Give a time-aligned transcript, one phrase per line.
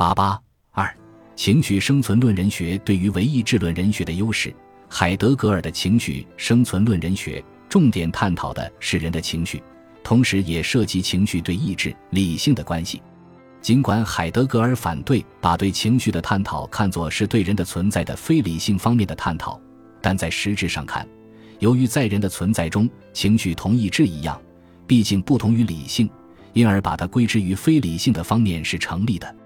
[0.00, 0.40] 八八
[0.70, 0.90] 二，
[1.36, 4.50] 情绪生存论人学对于唯意志论人学的优势。
[4.88, 9.62] 海德格尔的情绪生存论人学重点探讨的是人的情绪，
[10.02, 13.02] 同时也涉及情绪对意志、理性的关系。
[13.60, 19.60] 尽管海德格尔反对把对情绪的探讨看作是对人的存在的非理性方面的探讨，
[20.00, 21.06] 但在实质上看，
[21.58, 24.40] 由于在人的存在中，情绪同意志一样，
[24.86, 26.08] 毕竟不同于理性，
[26.54, 29.36] 因而把它归之于非理性的方面是成立的。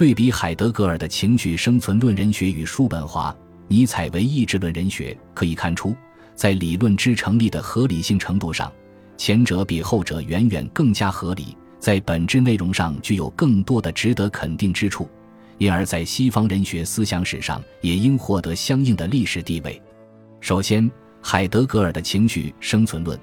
[0.00, 3.36] 对比海德格尔的情绪生存论人学与叔本华、
[3.68, 5.94] 尼采唯意志论人学，可以看出，
[6.34, 8.72] 在理论之成立的合理性程度上，
[9.18, 11.54] 前者比后者远远更加合理。
[11.78, 15.06] 在本质内容上具有更多的值得肯定之处，
[15.58, 19.82] 因而，在西方人学思想史上也应获得相应的历史地位。
[20.40, 20.90] 首先，
[21.20, 23.20] 海德格尔的情绪生存论，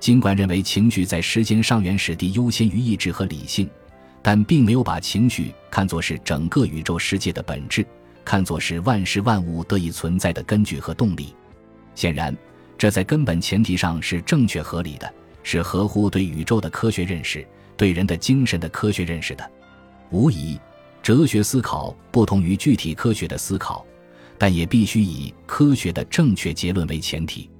[0.00, 3.68] 尽管认为情绪在时间上原始地优先于意志和理性，
[4.24, 7.86] 但并没有把情绪看作是整个宇宙世界的本质，
[8.24, 11.36] 看作是万事万物得以存在的根据和动力。
[11.94, 12.34] 显然，
[12.78, 17.46] 这在根本前提上是正确合理的，是合乎对宇宙的科学认识。
[17.76, 19.50] 对人的精神的科学认识的，
[20.10, 20.58] 无疑，
[21.02, 23.84] 哲学思考不同于具体科学的思考，
[24.38, 27.50] 但也必须以科学的正确结论为前提。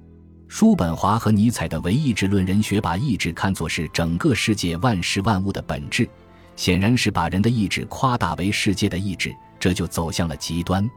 [0.47, 6.07] 叔本华和尼采的唯意志论人学把意志看作是整个世界万事万物的本质，
[6.55, 10.89] 显然是把人的意志夸大为世界的意志，这就走向了极端。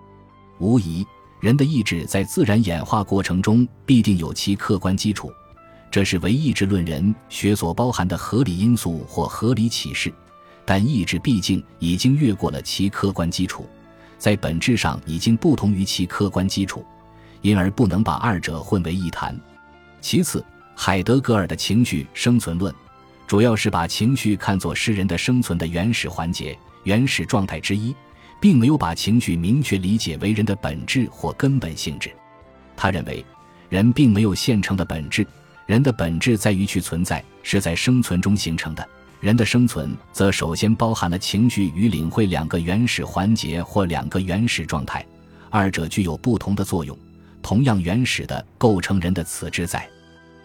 [0.58, 1.06] 无疑，
[1.40, 5.32] 人的意志在自然演化过程中必定有其客观基础。
[5.90, 10.12] 这是唯意志论人学所包含的合理因素或合理启示，
[10.64, 13.66] 但意志毕竟已经越过了其客观基础，
[14.18, 16.84] 在本质上已经不同于其客观基础，
[17.40, 19.34] 因而不能把二者混为一谈。
[20.00, 22.72] 其次，海德格尔的情绪生存论，
[23.28, 27.94] 主要是把情绪看作是人的生存的原始环节、原始状态之一，
[28.40, 32.10] 并没有把情绪明确理解为人的本质或根本性质。
[32.74, 33.22] 他认为，
[33.68, 35.26] 人并没有现成的本质。
[35.66, 38.88] 人的本质在于去存在，是在生存中形成的。
[39.20, 45.04] 人的生存则首先包含了情绪与领会两个原始环节或两个原始状态，
[45.50, 46.96] 二者具有不同的作用，
[47.42, 49.86] 同样原始的构成人的此之在。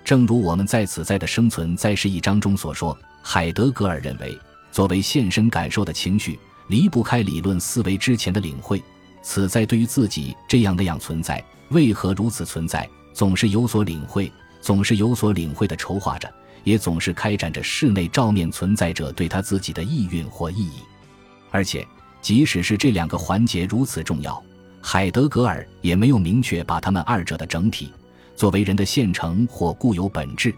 [0.03, 4.37] 正如我们在此在的生存在是一章中所说，海德格尔认为，
[4.71, 6.37] 作为现身感受的情绪，
[6.67, 8.83] 离不开理论思维之前的领会。
[9.21, 14.31] 此在对于自己这样那样存在，为何如此存在，总是有所领会。
[14.59, 16.33] 总是有所领会的筹划着，
[16.63, 20.79] 也总是开展着室内照面存在者对他自己的意蕴或意义。
[21.51, 21.85] 而且，
[22.21, 24.41] 即使是这两个环节如此重要，
[24.81, 27.91] 海德格尔也没有明确把他们二者的整体
[28.35, 30.53] 作为人的现成或固有本质。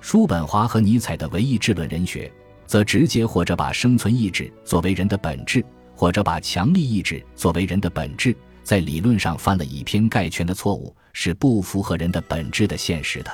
[0.00, 2.30] 叔本华和尼采的唯意志论人学，
[2.66, 8.36] 则直接或者把生存意志作为人的本质，或者把强力意志作为人的本质。
[8.62, 13.30] 在理论上犯了以偏概全的错误，是不符合人的本质的现实的。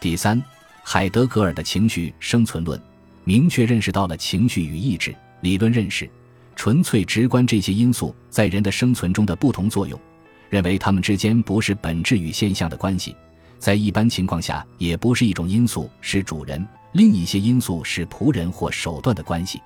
[0.00, 0.42] 第三，
[0.82, 2.80] 海德格尔的情绪生存论
[3.24, 6.08] 明确认识到了情绪与意志理论认识、
[6.56, 10.00] 纯粹直观这些因素在人的生存中的不同作用，
[10.54, 13.16] 认为它们之间不是本质与现象的关系，
[13.58, 19.60] 在一般情况下也不是一种因素是主人，另一些因素是仆人或手段的关系。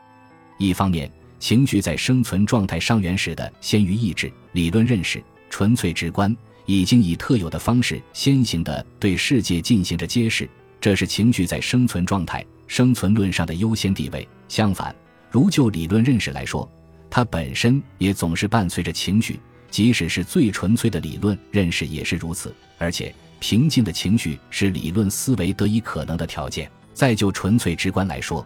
[0.56, 1.10] 一方面。
[1.38, 10.50] 情绪在生存状态上原始的先于意志理论认识，纯粹直观，已经以特有的方式先行的对世界进行着揭示。
[10.80, 14.28] 这是情绪在生存状态生存论上的优先地位。
[14.48, 14.92] 相反，
[15.30, 16.68] 如就理论认识来说，
[17.08, 19.38] 它本身也总是伴随着情绪，
[19.70, 22.54] 即使是最纯粹的理论认识也是如此。
[22.78, 26.70] 而且，平静的情绪是理论思维得以可能的条件。
[26.94, 28.44] 再就纯粹直观来说。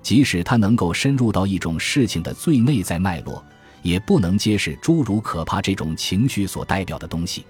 [0.00, 3.44] 即使它能够深入到一种事情的最内在脉络，
[3.82, 7.44] 也不能揭示诸如可怕这种情绪所代表的东西。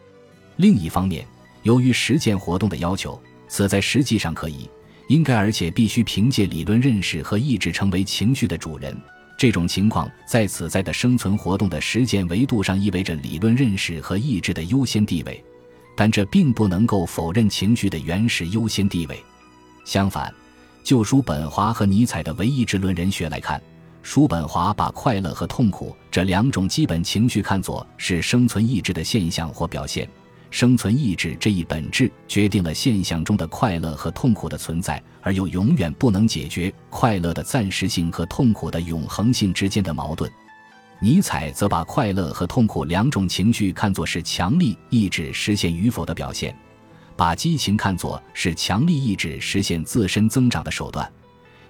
[0.56, 1.26] 另一方面，
[1.62, 4.68] 由于实践活动的要求，此在实际上可以、
[5.08, 8.96] 应该，而且必须凭借理论认识和意志成为情绪的主人。
[9.38, 15.42] 这种情况在此在的生存活动的实践维度上意味着理论认识和意志的优先地位，
[15.96, 19.18] 但这并不能够否认情绪的原始优先地位。
[19.84, 20.30] 相反。
[20.84, 23.60] 就叔本华和尼采的唯意志论人学来看，
[24.02, 30.08] 叔本华把快乐和痛苦这两种基本情绪看作是生存意志的现象或表现。
[30.50, 40.30] 生存意志这一本质决定了现象中的快乐和痛苦的存在，而又永远不能解决快乐的暂时性和痛苦的永恒性之间的矛盾。
[41.00, 46.56] 尼采则把快乐和痛苦两种情绪看作是强力意志实现与否的表现。
[47.14, 51.10] 把激情看作是强力意志实现自身增长的手段，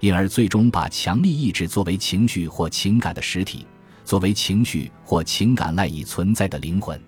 [0.01, 3.67] 因而最终把强力意志作为情绪或情感的实体，
[4.05, 7.01] 作为情绪或情感赖以存在的灵魂。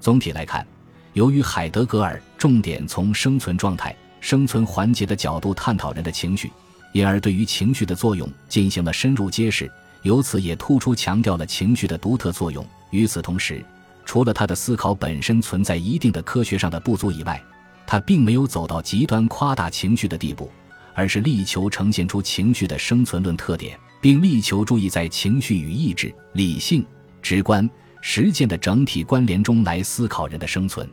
[0.00, 0.66] 总体来看，
[1.14, 6.50] 由于海德格尔重点从生存状态、生存环节的角度探讨人的情绪，
[6.92, 9.70] 因而对于情绪的作用进行了深入揭示，
[10.02, 12.66] 由此也突出强调了情绪的独特作用。
[12.90, 13.64] 与此同时，
[14.04, 17.42] 除了他的思考本身存在一定的科学上的不足以外，
[17.86, 20.50] 他并没有走到极端夸大情绪的地步，
[20.94, 23.78] 而是力求呈现出情绪的生存论特点。
[24.00, 26.84] 并力求注意在情绪与意志、理性、
[27.22, 27.70] 直观、
[28.00, 30.90] 实践的整体关联中来思考人的生存。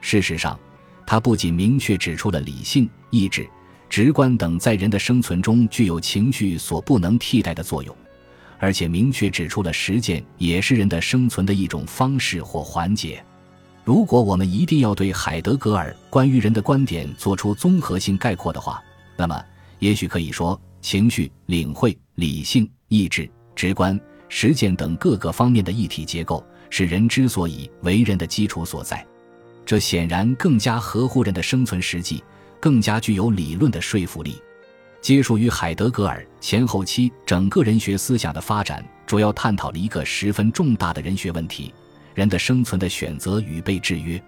[0.00, 0.58] 事实上，
[1.06, 3.48] 他不仅明确指出了理性、意志、
[3.88, 7.96] 直观等在人的生存中具有情绪所不能替代的作用，
[8.58, 13.24] 而且明确指出了实践也是人的生存的一种方式或环节。
[13.84, 18.82] 如果我们一定要对海德格尔关于人的观点做出综合性概括的话，
[19.16, 19.42] 那么
[19.78, 20.60] 也许可以说。
[20.80, 29.04] 情绪、领会、理性、意志、直观、实践等各个方面的一体结构，是人之所以为人的基础所在。
[29.68, 32.24] 这显然更加合乎人的生存实际，
[32.58, 34.40] 更加具有理论的说服力。
[35.02, 41.74] 接触于海德格尔前后期整个人学思想的发展，主要探讨了一个十分重大的人学问题：
[42.14, 44.18] 人的生存的选择与被制约。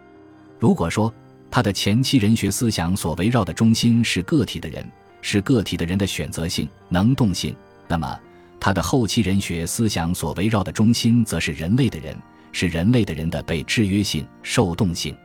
[0.59, 1.11] 如果说
[1.51, 4.87] 他的前期人学思想所围绕的中心是个体的人。
[5.23, 7.57] 是个体的人的选择性、能动性。
[7.89, 8.21] 那么，
[8.59, 12.15] 他的后期人学思想所围绕的中心，则是人类的人，
[12.53, 15.17] 是人类的人的被制约性、受动性。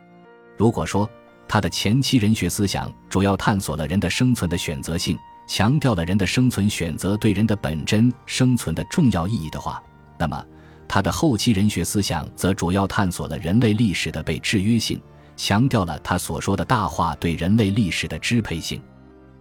[0.58, 1.10] 如果说
[1.48, 5.18] 他的前期人学思想主要探索了人的生存的选择性，
[5.48, 9.82] 强调了人的生存选择对人的本真生存的重要意义的话，
[10.18, 10.44] 那么
[10.88, 15.00] 他的后期人学思想则主要探索了人类历史的被制约性，
[15.36, 18.82] 强调了他所说的大话对人类历史的支配性。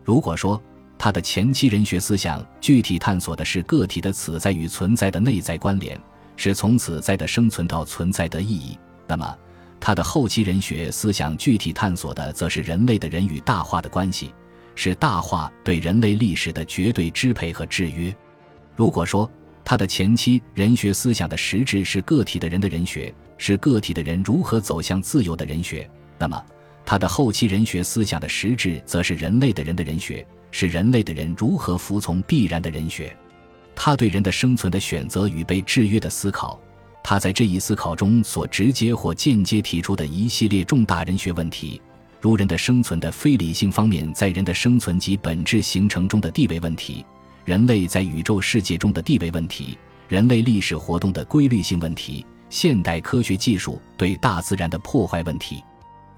[0.03, 0.61] 如果说
[0.99, 5.99] 他的前期人学思想具体探索的是个体的此在与存在的内在关联，
[6.37, 9.39] 是从此在的生存到存在的意义，那么
[9.81, 14.33] 他的后期人学思想具体探索的则是人类的人与大化的关系，
[14.75, 18.15] 是大化对人类历史的绝对支配和制约。
[18.75, 19.31] 如果说
[19.65, 25.89] 他的前期人学思想的实质是个体的人的人学，是个体的人如何走向自由的人学，
[26.19, 26.43] 那么。
[26.87, 33.17] 他的后期人学思想的实质，则是人类的人的人学，是人类的人如何服从必然的人学。
[33.75, 36.61] 他对人的生存的选择与被制约的思考，
[37.07, 41.79] 他在这一思考中所直接或间接提出的一系列重大人学问题，
[42.19, 47.05] 如人的生存的非理性方面在人的生存及本质形成中的地位问题，
[47.45, 49.77] 人类在宇宙世界中的地位问题，
[50.09, 55.63] 人类历史活动的规律性问题，现代科学技术对大自然的破坏问题。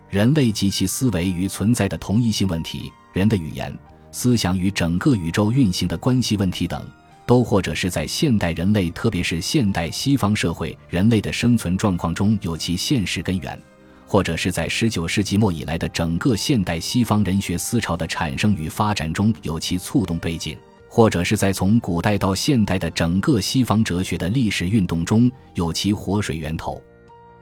[0.09, 3.77] 人类及其思维与存在的同一性问题，人的语言、
[4.13, 6.89] 思想与整个宇宙运行的关系问题等，
[7.27, 13.61] 都或者是在现代人类，特别是现代西方社会人类的生存状况中有其现实根源，
[14.07, 20.57] 或者是在十九世纪末以来的整个现代西方人学思潮的产生与发展中有其促动背景，
[20.89, 26.81] 或者是在从古代到现代的整个西方哲学的历史运动中有其活水源头。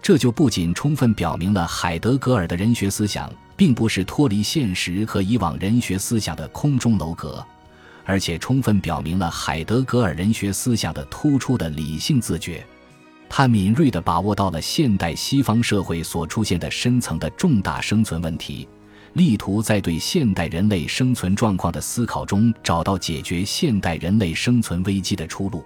[0.00, 7.42] 这就不仅充分表明了海德格尔的人学思想并不是脱离现实和以往人学思想的空中楼阁，
[8.04, 12.64] 而且充分表明了海德格尔人学思想的突出的理性自觉。
[13.28, 18.68] 他敏锐地把握到了现代西方社会所出现的深层的重大生存问题，
[19.14, 25.64] 力图在对现代人类生存状况的思考中找到解决现代人类生存危机的出路。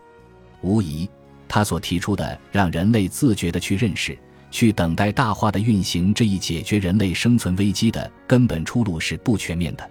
[0.63, 1.09] 无疑，
[1.47, 4.17] 他所提出的让人类自觉地去认识。
[4.51, 9.91] 去等待大化的运行这一解决人类生存危机的根本出路是不全面的。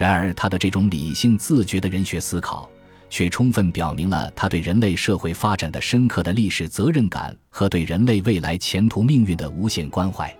[0.00, 2.66] 然而，他的这种理性自觉的人学思考，
[3.10, 10.34] 却充分表明了他对人类社会发展的深刻的历史责任感和对人类未来前途命运的无限关怀。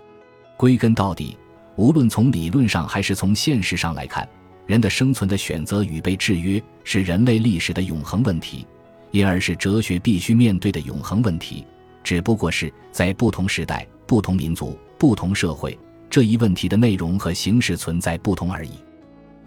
[0.57, 1.37] 归根到底，
[1.75, 4.27] 无论从理论上还是从现实上来看，
[4.65, 8.65] 人的生存的选择与被制约是人类历史的永恒问题，
[9.11, 11.67] 因而是哲学必须面对的永恒问题。
[12.03, 15.77] 只不过是在不同时代、不同民族、不同社会，
[16.09, 18.71] 这一问题的内容和形式存在不同而已。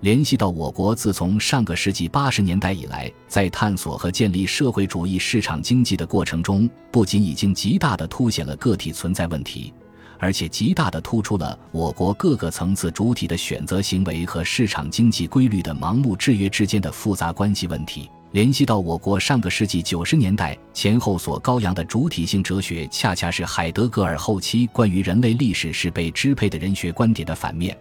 [0.05, 9.73] 联系到我国自从上个世纪八十年代以来，在探索和建立社会主义市场经济的过程中，不仅已经极大地凸显了个体存在问题，
[10.19, 18.11] 而且极大地突出了我国各个层次主体的选择行为和市场经济规律的盲目制约之间的复杂关系问题。
[18.33, 27.75] 联系到我国上个世纪九十年代前后所高扬的主体性哲学，恰恰是海德格尔后期关于人类历史是被支配的人学观点的反面；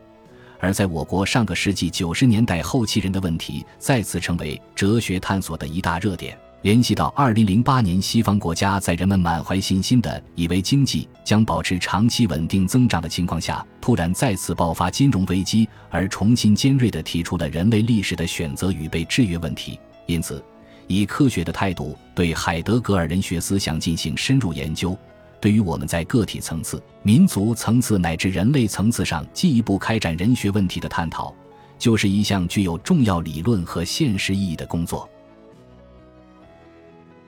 [0.63, 6.39] 而在我国上个世纪九十年代后期，人的问题再次成为哲学探索的一大热点。
[6.61, 19.77] 联系到二零零八年，西方国家在人们满怀信心的以为经济将保持长期稳定增长的情况下，突然再次爆发金融危机，而重新尖锐地提出了人类历史的选择与被制约问题。
[20.05, 20.41] 因此，
[20.87, 24.97] 以科学的态度对海德格尔人学思想进行深入研究，
[25.43, 31.35] 对于我们在个体层次、民族层次乃至人类层次上进一步开展人学问题的探讨，
[31.77, 35.09] 就是一项具有重要理论和现实意义的工作。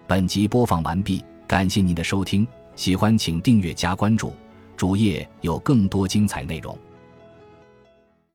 [0.07, 4.31] 本集播放完毕，感谢您的收听，喜欢请订阅加关注，
[4.77, 6.73] 主页有更多精彩内容。